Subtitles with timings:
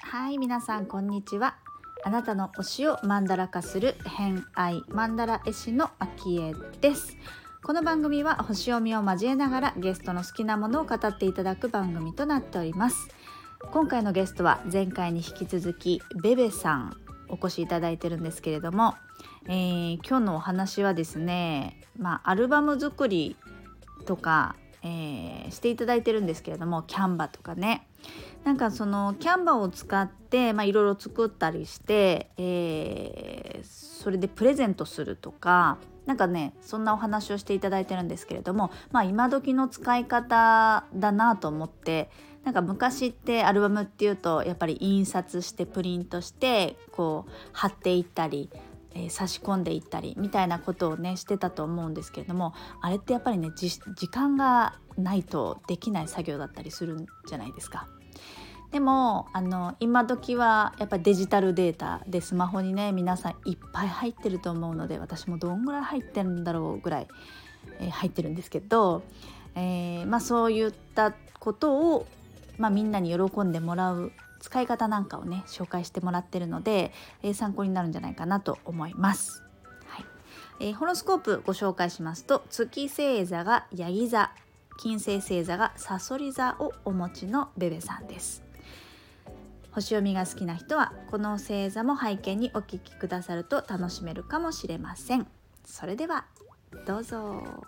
[0.00, 1.56] はい皆さんこんにちは。
[2.04, 7.16] あなたの推しをマンダラ化する偏愛マンダラ絵師のアキエです。
[7.64, 13.08] この番組は星読みを交えながらゲストの好きなものを語っていただく番組となっております。
[13.70, 17.01] 今回のゲストは前回に引き続きベベさん。
[17.32, 18.94] お越しいただいてるんですけれども、
[19.48, 23.36] えー今日のお話はですねまあアルバム作り
[24.06, 27.88] とか、えーしていただいてるんですけれどもキャンバとかね。
[28.44, 42.10] なんかそのキャンバを使っていろいろ作ったりして、えーそれでプレゼントするとかなんかねそんなお話をしていただいてるんですけれどもまあ今時の使い方だなと思って
[42.44, 48.50] なんか昔ってアルバムっていうとやっぱり印刷してプリントしてこう貼っていったり、
[48.94, 57.88] えー差し込んでいったりみたいなことをねしてたと思うんですけれどもあれってやっぱりね時間がないとできない作業だったりするんじゃないですか。
[58.72, 67.08] でもあの今時はやっぱりデジタルデータでスマホにね皆さんいっぱい入ってると思うので私もどんぐらい入ってるんだろうぐらい、
[67.80, 69.02] えー入ってるんですけど、
[69.54, 72.06] えーまあ、そういったことを、
[72.58, 79.42] まあ、みんなに喜んでもらう使い方なんかをね紹介してもらってるので、えー参考になるんじゃないかなと思います。
[79.86, 80.04] はい
[80.60, 84.32] えーホロスコープご紹介しますと月星座がヤギ座
[84.78, 88.42] 金星星座がサソリ座をお持ちのベベさんです。
[89.72, 95.26] 星読みが好きな人はこの星座も背景にお聞きくださると楽しめるかもしれません
[95.64, 96.26] それでは
[96.86, 97.64] どうぞ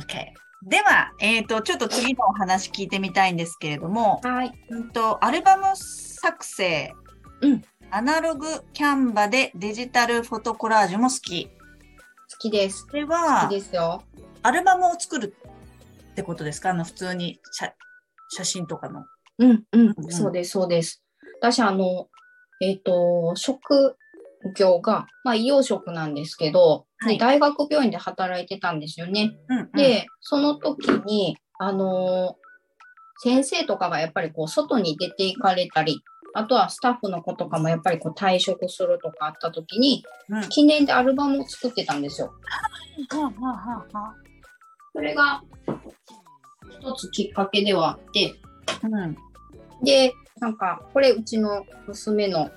[0.00, 0.32] OK。
[0.68, 4.52] では、えっ、と、ちょっと次のお話聞いてみたいんですけれども、はい。
[4.70, 6.92] うんと、アルバム作成、
[7.42, 11.46] うんアナログキャンバでデジタルフォトコラージュも好き。
[11.46, 11.50] 好
[12.38, 12.86] きです。
[12.86, 14.04] これ好はき、ですよ。
[14.42, 15.34] アルバムを作る
[16.12, 16.70] ってことですか？
[16.70, 17.74] あの、普通に写
[18.28, 19.04] 写真とかの。
[19.38, 21.02] うん、うんう、んそうです、そうです。
[21.40, 22.08] 私、あの、
[22.60, 23.96] えっ、と、職
[24.56, 29.34] 業が、まあ、医養職なんですけど、はいで大学病院で働いてたんですよね。
[29.48, 32.36] うん、うん、で、その時に、あの
[33.22, 36.02] 先生とかがやっぱりこう、外に出て行かれたり、
[36.34, 42.32] あとはスタッフの子とかもやっぱりこう退職するとかあった時に、うん、記念でアルバムを作ってたんですよ。
[44.92, 45.42] それが
[46.80, 48.34] 一つきっかけではあって、
[48.82, 49.16] あうん。
[49.82, 52.50] で、なんか、これうちの娘の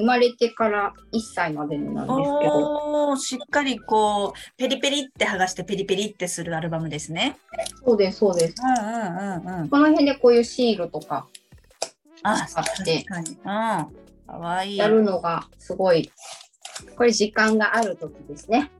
[0.00, 7.36] 生まれてから1歳までなんですけど、しっかりこう、ペリペリって剥がしてペリペリってするアルバムですね。
[7.84, 8.54] そうです、そうです。
[8.62, 9.68] うんうんうんうん。
[9.68, 11.28] この辺でこういうシールとか
[12.22, 13.30] あ、使って確かに。
[13.30, 13.36] うん。
[13.44, 13.88] か
[14.26, 14.76] わいい。
[14.78, 16.10] やるのがすごい、
[16.96, 18.70] これ時間がある時ですね。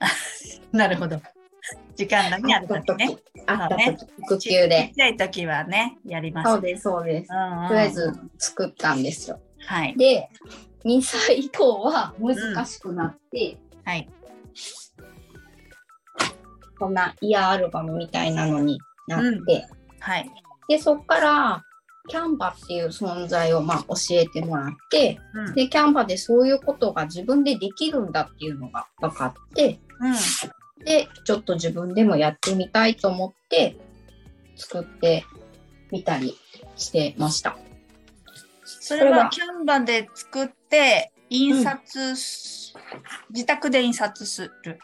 [0.72, 1.20] なるほほど。
[1.96, 3.16] 時間がね、あるときね。
[3.46, 4.94] あった時、育ち休でちっ。
[4.94, 6.50] ちゃいときはね、やります。
[6.50, 7.28] そうです、そうです。
[7.32, 9.40] うんうんとりあえず作ったんですよ。
[9.66, 9.96] はい。
[9.96, 10.28] で、
[10.84, 14.08] 2歳以降は難しくなって、はい。
[16.78, 19.66] こんなイヤーアルバムみたいなのになって、
[20.00, 20.30] はい。
[20.68, 21.64] で、そこから、
[22.06, 25.54] キャンバっていう存在をまあ教えてもらって、うん。
[25.54, 30.14] で、キャンバでそういうことが自分でできるんだっていうのが分かって、うん。
[30.78, 33.76] で、ちょっと自分でもやってみたいと思って、
[34.56, 35.24] 作って
[35.90, 36.36] みたり
[36.76, 37.56] してました。
[38.64, 42.74] それはキャンバで作って、印刷す、
[43.30, 44.78] 自宅で印刷する。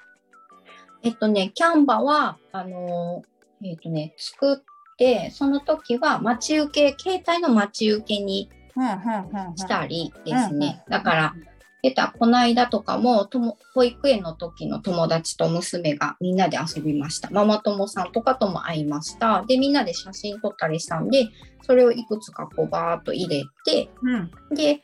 [1.03, 9.56] えっとね、キャンバは、あのーえっとね、作って、その時は待ち受け、携帯の待ち受けにうん、うん、うんうん。
[9.56, 10.83] したりですね。
[10.87, 11.34] うんだから、
[11.83, 17.31] 出たこの間とかもとも保育園の時の友達と娘がみんなで遊びました。
[17.31, 19.45] ママ友さんとかとも会いました。
[19.47, 21.29] で、みんなで写真撮ったりしたんで、
[21.63, 24.31] それをいくつかこうバーっと入れて、うん。
[24.55, 24.83] で、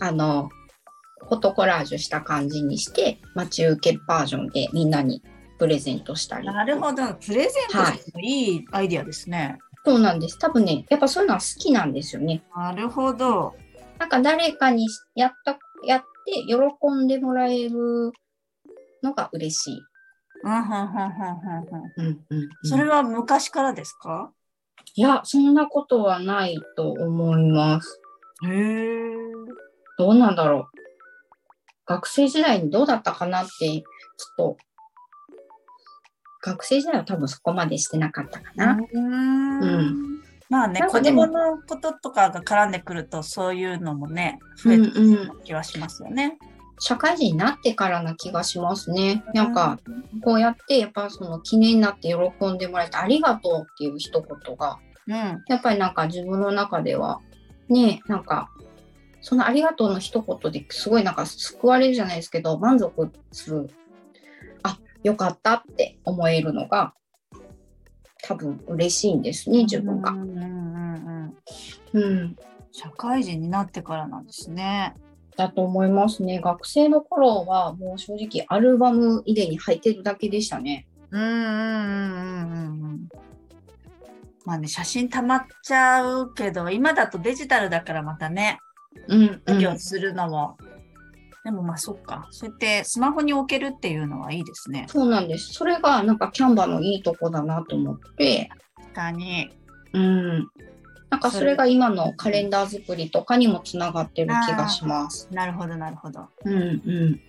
[0.00, 0.48] あの、
[1.28, 5.22] フォトコラージュした感じにして、待ち受けバージョンでみんなに
[5.58, 6.46] プレゼントしたり。
[6.46, 7.14] なるほど。
[7.14, 7.78] プレゼント
[8.14, 9.58] もいいアイディアですね。
[9.84, 10.38] そうなんです。
[10.38, 12.42] 多分ね、やっぱそういうのは好きなんですよね。
[12.56, 13.54] なるほど。
[13.98, 16.56] なんか誰かにやった、やって喜
[16.94, 18.12] んでもらえる
[19.02, 19.82] のが嬉しい。
[20.42, 20.86] うん、うん、うん、うん、
[21.96, 22.20] うん。
[22.30, 24.32] うんうんそれは昔からですか？
[24.94, 28.00] いや、そんなことはないと思います。
[28.46, 29.14] へえ。
[29.98, 30.64] どうなんだろう。
[31.86, 33.84] 学生時代にどうだったかなって、ちょっ
[34.36, 34.56] と、
[36.42, 38.78] 学生時代は多分そこまでしてなかったかな。
[38.92, 40.23] うん。
[40.50, 45.00] まあね、子供のこととかが絡んでくると、そういうのもね、増うんえて。
[45.00, 46.38] る気はしますよね。
[46.78, 49.24] 社会人になってからな気がしますね。
[49.32, 49.78] なんか、
[50.22, 55.14] こうやって、やっぱその記念になって喜んでもらえてありがとうっていう一言が、うん、
[55.48, 57.20] やっぱりなんか自分の中では、
[57.68, 58.50] ね、なんか、
[59.20, 63.70] そのありがとうの一言ですごいなんか救われるじゃないですけど、満足する。
[64.62, 66.92] あ、よかったって思えるのが、
[68.26, 70.16] 多分嬉しいんですね、自分がう。
[70.16, 71.36] んうんうん
[71.92, 72.36] うんうん。
[72.72, 74.94] 社会人になってからなんですね。
[75.36, 76.40] だと思いますね。
[76.40, 80.86] 学生の頃はもう正直アルバム入れに入ってるだけでしたね。
[81.10, 83.08] うんうんうんうんうんうん。
[84.44, 88.58] まあね、写真溜まっちゃうけど、今だとデジタルだからまたね、
[89.08, 89.78] うん、うん。
[89.78, 90.56] するのも。
[91.44, 92.26] でもまあそっか。
[92.30, 94.86] そうやってスマホに置けるっていうのはいいですね。
[94.88, 95.52] そうなんです。
[95.52, 99.50] それがなんかキャンバのいいとこだなと思って、確かに。
[99.92, 100.48] うん。
[101.10, 105.28] なんかそれが今のカレンダー作りとかにもつながってる気がします。
[105.30, 106.28] なるほどなるほど。
[106.44, 107.20] うんうん。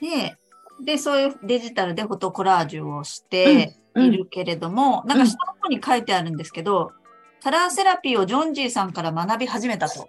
[0.00, 0.36] で、
[0.84, 6.92] で、そういうデジタルでフォトコラージュをしてうんいるけれども、なんか下の方に書いてあるんですけど、
[7.42, 10.06] カラーセラピーをジョンジーさんから学び始めたと。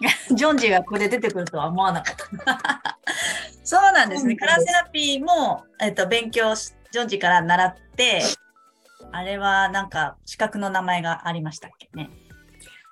[0.34, 2.98] ジョンジーがここで出てくるとは思わなかった。
[3.64, 4.36] そうなんですね。
[4.36, 8.22] カラーセラピーも、えっと、勉強し、ジョンジーから習って、
[9.12, 12.10] あれはなんか資格の名前がありましたっけね。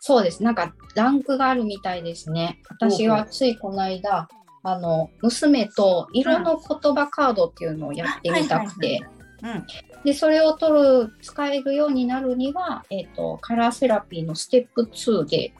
[0.00, 0.42] そうです。
[0.42, 2.60] なんかランクがあるみたいですね。
[2.68, 4.28] 私はついこの間、
[4.62, 9.00] あの、娘と色の言葉カードっていうのをやってみたくて、
[9.42, 9.66] うん。
[10.04, 15.54] で、それを取る、使えるようになるには、えっ、と、カラーセラピーのステップ2で、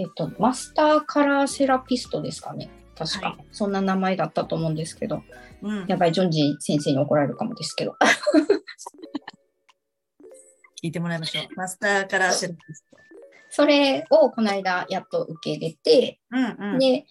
[0.00, 2.70] えっ、と、マスターカラーセラピストですかね。
[2.96, 5.22] 確か、はいそんな名前だったと思うんですけど、
[5.62, 5.86] うん。
[5.86, 7.94] やばい、ジョンジー先生に怒られるかもですけど。
[10.82, 11.44] 聞いてもらいましょう。
[11.56, 12.96] マスターカラーセラピスト。
[13.50, 16.78] それをこの間やっと受け入れて、うんうん。
[16.78, 17.04] で、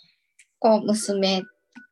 [0.58, 1.44] こう、娘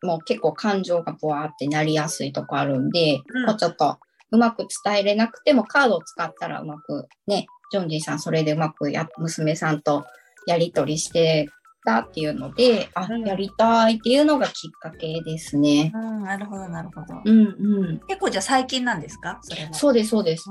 [0.03, 3.99] も結構感情がボワーってなりやすいとこあるんで、うんこうちょっと
[4.31, 10.05] うまく伝えれなくてもカードを使ったらうまくね、ジョンジーさんそれでうまくや娘さんと
[10.47, 11.47] やり取りして
[11.85, 15.91] たっていうので、あ、うんやりたいっていうのがきっかけですね。
[15.94, 17.21] うん、なるほど、なるほど。
[17.23, 17.99] うんうん。
[18.07, 19.39] 結構じゃあ最近なんですか？
[19.44, 19.73] それは。
[19.73, 20.49] そうです、そうです。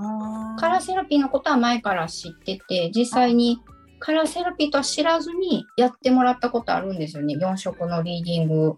[0.59, 3.59] カラーセラピーのことは前から知ってて、実際に
[3.99, 7.35] カラーセラピーとは知らずにやってもらったことあるんですよね。
[7.37, 8.77] 4色のリーディング、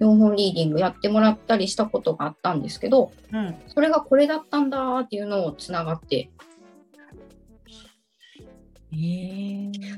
[0.00, 3.54] 4本リーディングやってもらったりしたことがあったんですけど、うん。
[3.68, 6.55] それがこれだったんだっていうのをつながって、えー、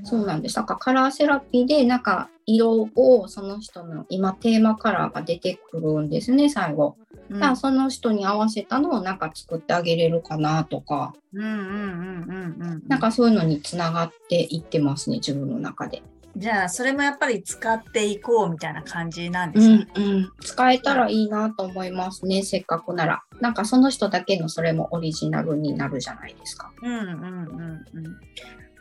[0.04, 0.56] そうなんです。
[0.56, 6.96] なんかカラーセラピーで、なんか色をその人の今テーマカラーが出てくるんですね、最後。
[7.00, 11.14] うんだからその人に合わせたのをなんか作ってあげれるかなとか。
[11.34, 16.02] なんかそういうのにつながっていってますね、自分の中で。
[16.38, 19.76] じゃあ、それもやっぱり使っていこうみたいな感じなんでうすね。
[19.76, 23.22] んうん、使えたらいいなと思いますね、せっかくなら。
[23.40, 26.70] なんかその人だけのそれもオリジナルになるじゃないですか。
[26.82, 28.16] うんうんうんうん。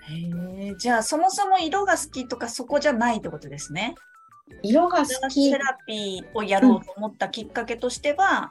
[0.10, 3.96] へえ、じゃあそもそも色が好きとかそこじゃないってことですね。
[4.64, 5.58] 色が好きセ。
[5.58, 8.50] ラピーをやろうと思ったきっかけとしては、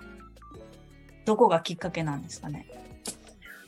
[1.25, 2.67] どこがきっかけなんですかね？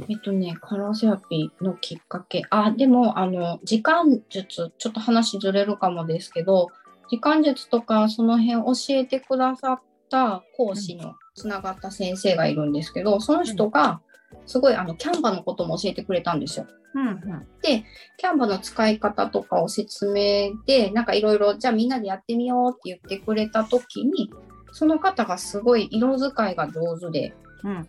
[0.08, 2.42] えっとね、カラーセラピーのきっかけ。
[2.50, 6.68] あ、でも、あの、時間術、ちょっと話ずれるかもですけど、
[7.10, 14.00] 時間術とかその辺教えてくださった講師のつながった先生がいるんですけど、その人が、
[14.48, 16.66] すごいあのキャンバのことも教えてくれたんですよ。
[16.94, 17.46] うんうん。
[17.62, 24.32] キャンバの使い方とかを説明で、なんかいろいろ、じゃあみんなでやってみようって言ってくれた時に、
[24.72, 27.88] その方がすごい色使いが上手で、うん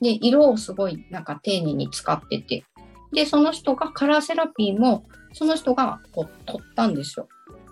[0.00, 2.64] で、色をすごいなんか丁寧に使ってて、
[3.12, 7.28] で、その人がカラーセラピーも、その人がこう取ったんですよ。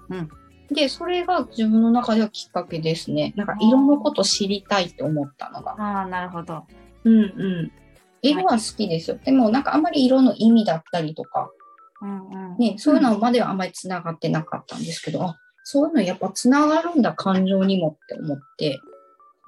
[0.09, 0.29] うん
[0.73, 3.33] で、それが自分の中ではきっかけですね。
[3.35, 5.73] なんか色のこと知りたいって思ったのが。
[5.73, 6.65] ああ、なるほど。
[7.03, 7.73] うんうん。
[8.23, 9.19] 色は好きですよ。
[9.25, 11.51] でもなんかあんまり色の意味だったりとか、
[12.03, 12.57] うんうん。
[12.59, 18.81] ね、そういうのまではあんまりつながってなかったんですけど、あそういうのやっぱつながるんだ、感情にもって思って、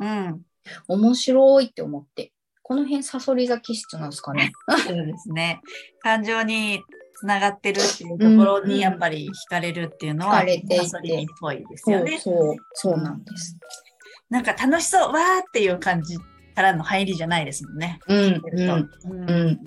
[0.01, 0.43] うん。
[0.89, 4.53] 面白いって思って、この辺サソリ座気質なんですかね。
[4.87, 5.61] そうですね。
[6.01, 6.83] 感情に
[7.17, 12.19] つながってるっていうところうんうんにやっぱり惹かれるっていうのは、惹かれていてサソリっぽいですそうよね。
[12.19, 13.57] そう、そうなんです。
[14.31, 16.17] なんか楽しそう、わーっていう感じ
[16.55, 17.99] からの入りじゃないですもんね。
[18.09, 19.61] うん、うんうん、うん。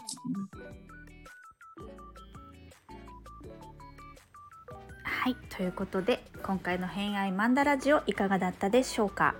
[5.03, 9.33] はい、ということで今回の偏愛マンダラジオいかがだったでしょうか？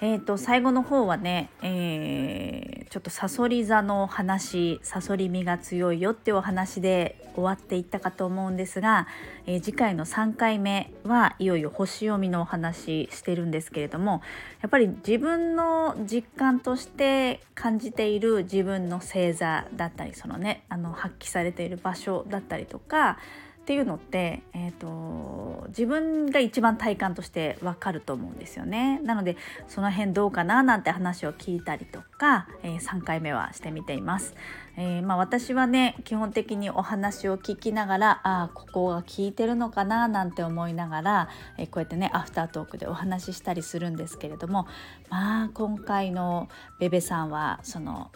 [0.00, 9.06] えー、と最後の方はね、えー、ちょっとさそり座の話さそり身が強いよっていうお話で終わっていったかと思うんですが、
[9.46, 14.22] えー、次回の3回目はいよいよ星読みのお話してるんですけれども
[14.60, 23.18] やっぱり自分の実感として感じている自分の星座だったりそのねあの発揮されている場所だったりとか
[23.62, 28.98] っていうのって、えーと、自分が一番体感としてわかると思うんですよね。
[29.04, 29.36] なので
[29.68, 34.34] その辺どうかななんて話を聞いたりとか、えー、3回目はしてみています。
[34.76, 44.66] えー、まあ、私はね基本的にお話を聞きながらああここが聞いてるのかななんて思いながら、えー、こうやってねアフタートークでお話ししたりするんですけれども
[45.08, 46.48] まあ今回の
[46.80, 48.10] ベベさんはその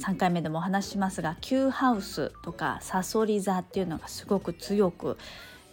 [0.00, 5.18] 3回目でもお話ししますが Q ハウスとかサソリ座っていうのがすごく強く、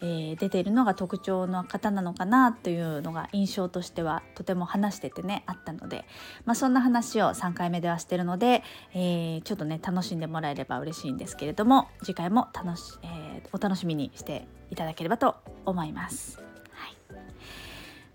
[0.01, 6.05] えー、出ているのが特徴の方なのかなというのが印象としてはとても話しててねあったので、
[6.45, 16.46] まあ、そんな話を3回目ではしてるので、えー、ちょっとね楽しんでもらえれば嬉しいんですけれども次回も楽し、えー、お楽しみにしていただければと思います。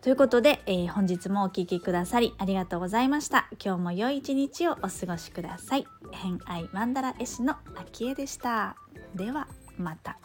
[0.02, 3.48] ということで、えー、本日もお聴きくださりありがとうございました。
[3.64, 5.86] 今日も良い一日をお過ごしください。
[6.10, 8.76] 偏愛マンダラ絵師の秋江でした。
[9.14, 9.46] では
[9.78, 10.18] また。